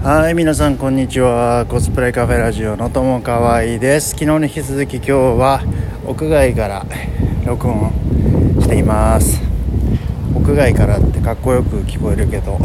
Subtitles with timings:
[0.00, 1.66] はい皆さんこんにちは。
[1.68, 4.10] コスプレカフェラジオのともかわいです。
[4.10, 5.60] 昨日に引き続き今日は
[6.06, 6.86] 屋外から
[7.44, 7.90] 録音
[8.60, 9.42] しています。
[10.36, 12.58] 屋外からってかっこよく聞こえるけど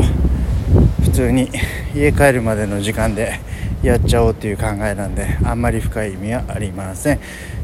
[1.03, 1.49] 普通に
[1.95, 3.39] 家帰るまでの時間で
[3.81, 7.19] やっちゃおうっていう考えなんであんまり深い意味はありません。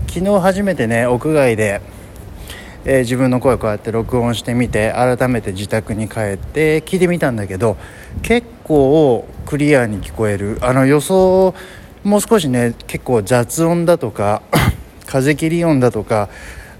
[0.07, 1.79] 昨日初めてね屋外で
[2.85, 7.77] えー、自分の声こうやって録音してみて改めて自宅に帰って聞いてみたんだけど
[8.21, 10.57] 結構クリアに聞こえる。
[10.61, 11.53] あの予想
[12.03, 14.41] もう少しね結構雑音だとか
[15.05, 16.29] 風切り音だとか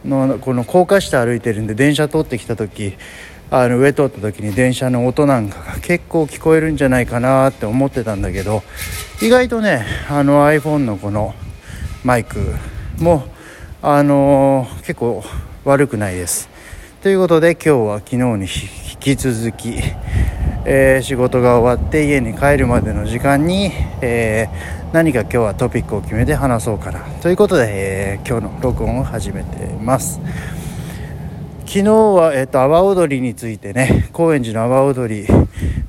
[0.06, 2.96] のこの高架下歩いてるんで電車通ってきた時
[3.52, 8.64] あの上通った時に電車の音なんかが結構聞こえるんじゃないかなって思ってたんだけど
[9.22, 11.34] 意外とねあの iPhone のこの
[12.04, 12.54] マイク
[13.00, 13.26] も
[13.82, 15.24] あのー、結構
[15.66, 16.50] 悪くないです。
[17.02, 18.48] ということで今日は昨日に引
[19.00, 19.76] き続き、
[20.66, 27.02] えー、仕事が終わって家に帰るまでの時間に、えー、何か今日はトピックを決めて話そうかな。
[27.22, 30.22] ということで、えー、今日の録音を始めてます。
[31.66, 35.28] 昨日は、えーと、阿波踊りについてね高円寺の阿波踊り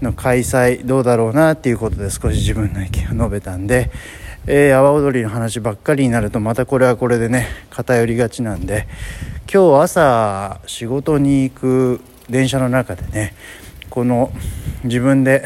[0.03, 3.91] の開催どうだろうなっていうことで少し自分の意見を述べたんで、
[4.47, 8.89] えー、阿波踊りの話ばっかりになるとまたこれはこれでね偏りがちなんで
[9.53, 13.35] 今日朝仕事に行く電車の中でね
[13.89, 14.31] この
[14.85, 15.45] 自分で、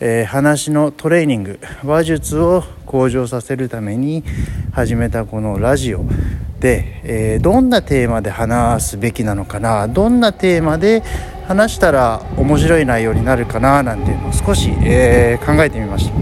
[0.00, 4.24] えー、話のトレーニング話術を向上させるために
[4.72, 6.04] 始めたこのラジオ
[6.58, 11.04] で、えー、どんなテーマで話すべきなのかなどんなテーマで
[11.46, 16.14] 話したら面白い内容になるかななんていうのを少し、えー、考えてみました。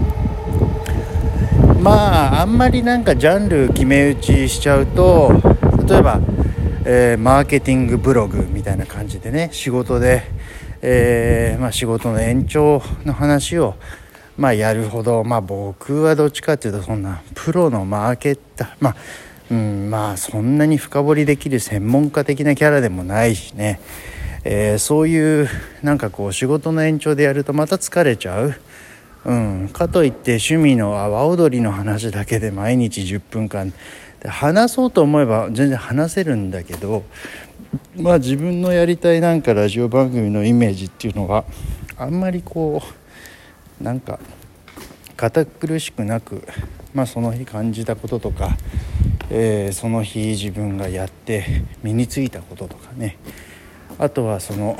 [1.81, 5.31] まああんまりなんかジャンル決め打ちしちゃうと
[5.87, 6.21] 例えば
[6.85, 10.23] えー、マーケティングブログみたいな感じでね仕事で、
[10.81, 13.75] えー、まあ、仕事の延長の話を、
[14.37, 18.95] まあ、やるほど、まあ、僕はどっちかっていうとそんなプロのマーケッターまあ
[19.51, 23.79] うん、まあそんなに深掘りできる専門家的なキャラでもないしね、
[24.43, 25.49] えー、そういう
[25.83, 28.55] なんかこう仕事の延長でやるとまた疲れちゃう。
[29.25, 33.71] うん、かといって趣味の阿波踊りの話だけで毎日10分間
[34.27, 37.03] 話そうと思えば全然話せるんだけど
[37.95, 41.45] まあ自分のやりたいなんかラジオ番組のイメージっていうのが
[41.97, 42.81] あんまりこ
[43.81, 44.19] うなんか
[45.17, 46.47] 堅苦しくなく、
[46.93, 48.57] まあ、その日感じたこととか、
[49.29, 53.17] えー、その日自分がやって身についたこととかね。
[53.99, 54.75] あとはその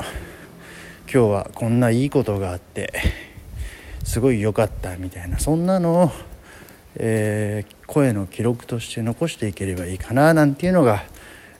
[1.11, 2.91] 今日はこんないいことがあって
[4.03, 6.11] すごい良かったみたいなそんなのを
[6.95, 11.03] えー、声の記録として残していければいいかななんていうのが、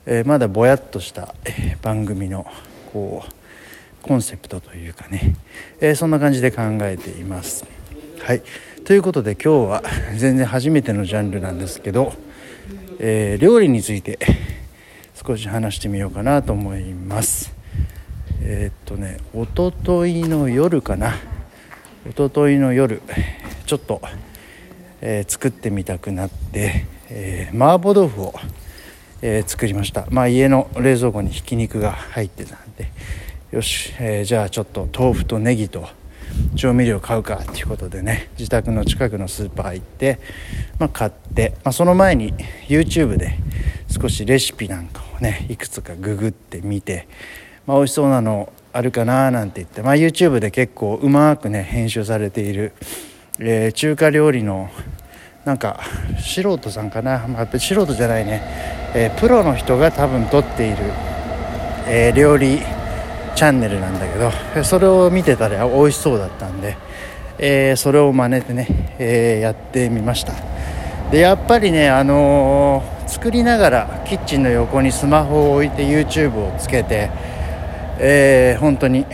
[0.05, 2.45] えー、まだぼやっとした、えー、番組の
[2.91, 5.35] こうコンセプトというかね、
[5.79, 7.65] えそんな感じで考えています。
[8.19, 8.41] はい
[8.83, 9.83] ということで今日は
[10.17, 12.13] 全然初めてのジャンルなんですけど、
[12.99, 14.19] え料理について
[15.25, 17.53] 少し話してみようかなと思います。
[18.41, 21.15] えっとねおとといの夜かな
[22.09, 23.01] おとといの夜
[23.65, 24.01] ちょっと
[25.05, 28.33] え、作ってみたくなって、えー、麻婆豆腐を、
[29.21, 32.89] え、作りました、まあ、家の冷蔵庫にひき肉が入ってたんで。
[33.51, 35.87] よし、えじゃあちょっと豆腐とネギと
[36.55, 40.19] 調味料買うかっていうことでね自宅の近くのスーパー行って、
[40.79, 42.33] まあ、買って、まあ、その前に
[42.67, 43.37] YouTube で
[43.87, 47.07] 少しレシピなんかをねいくつかググってみて、
[47.67, 52.73] まあ、美味しそうなのあるかななんて言って、まあ、YouTube で結構うまくね編集されている
[53.39, 54.69] えー、中華料理の
[55.43, 55.79] なんか
[56.19, 58.41] 素人さんかな、まあ、素人じゃないね、
[58.95, 60.77] えー、プロの人が多分撮っている、
[61.87, 62.59] えー、料理
[63.35, 66.77] チャンネルなんだけどそれを見てたら美味しそうだったんで、
[67.39, 70.33] えそれを真似てね、えやってみました。
[71.11, 77.09] でやっぱりね、あの作りながらキッチンの横にスマホを置いて YouTube をつけて、
[77.97, 79.05] え本当に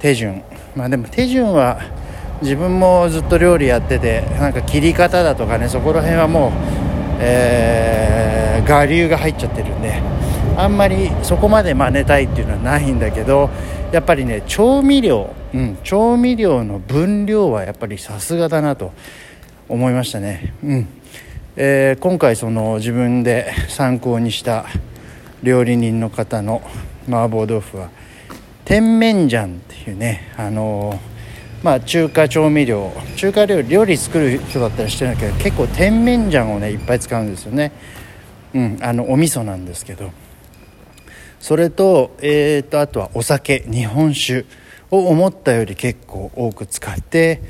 [0.00, 0.42] 手順。
[0.74, 1.80] まあでも手順は
[2.42, 6.52] 自分もずっと料理やっててなんか切り方だとかねそこら辺はもう、
[7.20, 10.02] えー、我流が入っちゃってるんで
[10.56, 13.48] あんまりそこまで真似たいっていうのはないんだけど
[13.92, 18.92] やっぱりね調味料、うん、調味料の分量はやっぱりさすがだなと
[19.68, 20.88] 思いましたね、うん。
[21.56, 24.66] えー、今回その自分で参考にした
[25.42, 26.62] 料理人の方の
[27.06, 27.90] 麻婆豆腐は
[28.64, 31.11] 甜麺醤っていうねあのー
[31.62, 37.72] まあ、中華調味料中華料理料理作る人だったらしてないけど結構甜麺醤をねいっぱい使うんですよね。
[38.54, 40.10] うんあのお味噌なんですけど。
[41.40, 44.44] それと,、えーと、あとはお酒日本酒
[44.92, 47.42] を思ったより結構多く使って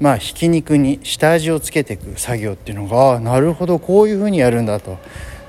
[0.00, 4.98] まあひき肉に下味をつけていく作業っていうのがなるほどこういうふうにやるんだと。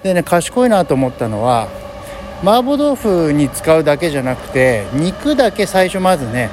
[0.04, 1.70] でね賢いなと思ったのは
[2.44, 6.52] 麻婆豆腐に使うだけじゃなくて肉だけ最初まずね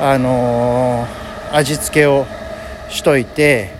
[0.00, 2.26] あのー、味付けを
[2.88, 3.70] しといて、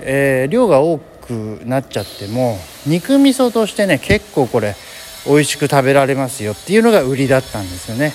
[0.00, 4.74] えー、量が多くなっちゃっても肉味噌としてね結構これ
[5.26, 8.12] 美味しく食べられますよっていうのが売りだったんですよね。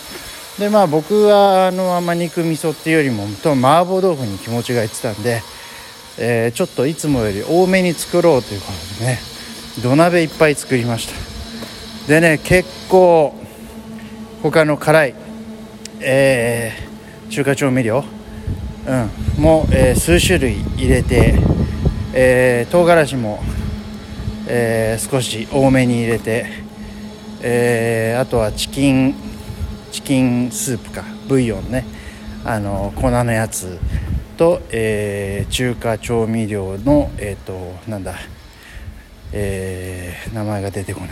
[0.60, 5.42] でまあ僕はあのあんま肉味噌っていうよりもと麻婆豆腐に気持ちがいってたんで、
[6.18, 8.68] えー、ちょっといつもより多めに作ろうというこ
[8.98, 9.20] とでね
[9.82, 11.14] 土鍋いっぱい作りました。
[12.08, 13.36] でね結構
[14.42, 15.16] 他の辛い、
[16.02, 16.87] えー、
[17.30, 18.04] 中華調味料、
[18.88, 21.36] うん、もう、えー、数種類入れて、
[22.14, 23.40] えー、唐辛子も、
[24.48, 26.46] えー、少し多めに入れて、
[27.42, 29.16] えー、あとはチキン
[29.92, 31.04] チキンスープか。
[31.28, 31.86] ブイヨンね。
[32.46, 33.78] あの粉のやつ
[34.38, 38.16] と、えー、中華調味料のえっ、ー、となんだ
[39.34, 41.10] えー、名前が出てこない。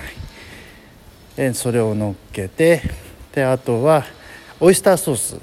[1.35, 2.81] でそれを乗っけて
[3.33, 4.05] であとは
[4.61, 5.37] オイスターソース、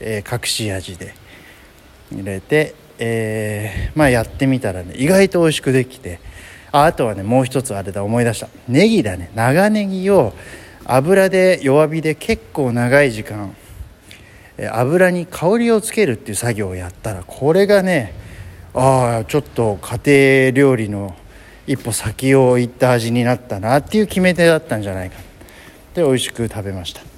[0.00, 1.14] えー、隠し味で
[2.12, 6.20] 入れて、えー、まあやってみたらね意外と美味しくできて
[6.72, 8.48] ああとはねもう一つあれだ思い出した。
[8.68, 9.30] ネギだね。
[9.34, 10.32] 長ネギを
[10.84, 13.54] 油で弱火で結構長い時間
[14.72, 18.12] 油に香りをつけるっていう作業をやったらこれがね
[18.74, 21.16] ああちょっと家庭料理の
[21.66, 25.16] 一歩先を行った味になったなっていう決め手だったんじゃないか。
[25.94, 27.13] で美味しく食べました。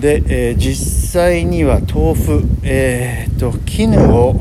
[0.00, 4.34] で、えー、実際には豆腐えー、っと絹を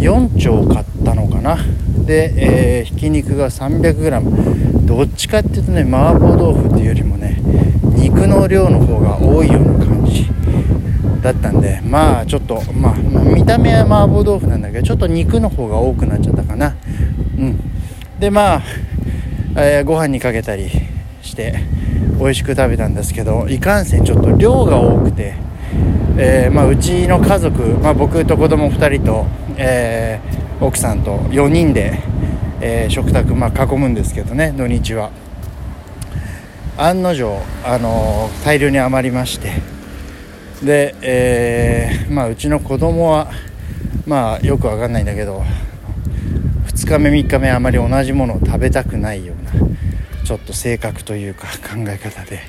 [0.00, 1.56] 4丁買ったのかな。
[2.04, 7.40] で、えー、ひき肉が 300g どっちかっていうとね麻婆豆腐っていうよりもね
[7.94, 10.26] 肉の量の方が多いような感じ
[11.22, 16.74] だったんでまあちょっとまあ見た目は麻婆豆腐なんだけどちょっと肉の方が多くなっちゃったかな。
[17.38, 17.60] うん。
[18.18, 18.62] でまあ、
[19.56, 20.68] えー、ご飯にかけたり
[21.22, 21.54] して
[22.18, 25.34] 美味しく食べたんですけどいかんせんちょっと量が多くて、
[26.18, 29.26] えー、まあ、うちの家族、まあ、僕と子供2人と、
[29.56, 31.98] えー、奥さんと4人で、
[32.60, 35.10] え食卓、まあ、囲むんですけどね土日は。
[36.76, 39.52] 案の定、あの大量に余りまして。
[40.62, 43.30] で、え、まあうちの子供は
[44.06, 45.42] まあよくわかんないんだけど
[46.66, 49.52] 2日目3日目あまり同じものを食べたくないような
[50.50, 52.40] と性格というか 考え方で、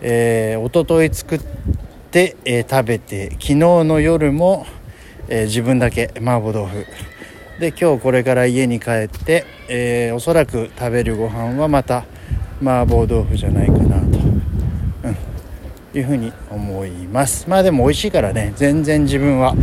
[0.00, 1.40] えー、一昨日作っ
[2.10, 4.66] て、えー、食べて昨日の夜も、
[5.28, 6.86] えー、自分だけ麻婆豆腐。
[7.60, 12.04] で今日これから家に帰って、えー、おそらく食べるご飯はまた
[12.62, 14.18] 麻婆豆腐じゃないかなと。
[15.04, 15.16] うん。
[15.94, 17.46] いうふうに思います。
[17.48, 18.52] まあでも美味しいからね。
[18.54, 19.56] 全然自分は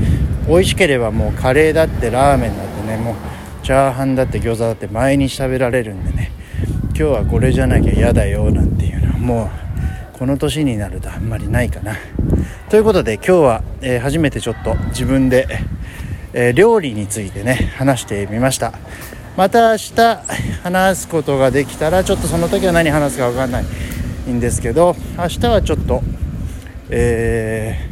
[0.47, 3.15] 美味しければもうカレーだってラーメンだってねもう
[3.63, 6.34] チャーハンだって餃子だって毎日食べられるんでね。
[6.97, 9.51] 今日はこれじゃなきゃ嫌だよなんていうのはも
[10.13, 11.97] うこの年になるとあんまりないかな。
[12.69, 15.45] ということで今日は、えー、初めてちょっと自分で、
[16.31, 18.71] えー、料理についてね話してみました。
[19.36, 19.94] また明日
[20.63, 23.65] 話すことができたらちょっとその時は何話すか分かんない
[24.30, 26.01] んですけど明日はちょっと
[26.89, 27.89] え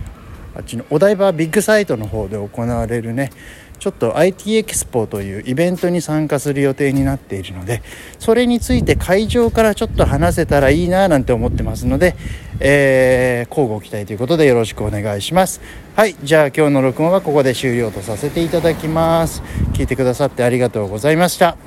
[0.55, 3.31] ー、あっちのお台場ビッグサイトの方で行われるね
[3.80, 7.82] ちょっと IT エキスポというイベントに参加する予定になっているので
[8.20, 12.15] それについて会場からちょっと話せたらいいななんて思ってますので、
[12.60, 15.62] えー、交互期待ということでよろしくお願いします。
[15.96, 19.42] はいじゃあ今日の録音はここで終了とさせていただきます。
[19.74, 21.58] 聞いてくださってありがとうございました。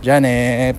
[0.00, 0.74] じゃあね